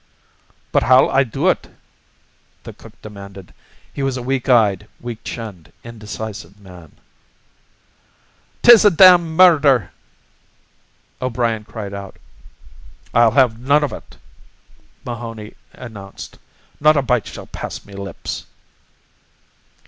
[0.71, 1.69] "But how'll I do it,"
[2.63, 3.53] the cook demanded.
[3.93, 6.93] He was a weak eyed, weak chinned, indecisive man.
[8.63, 9.91] "'Tis a damned murder!"
[11.21, 12.17] O'Brien cried out.
[13.13, 14.17] "I'll have none of ut,"
[15.05, 16.39] Mahoney announced.
[16.79, 18.47] "Not a bite shall pass me lips."